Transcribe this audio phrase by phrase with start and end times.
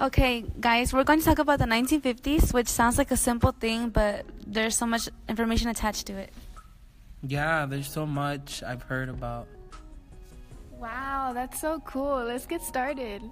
[0.00, 3.90] Okay, guys, we're going to talk about the 1950s, which sounds like a simple thing,
[3.90, 6.32] but there's so much information attached to it.
[7.22, 9.46] Yeah, there's so much I've heard about.
[10.72, 12.24] Wow, that's so cool.
[12.24, 13.22] Let's get started.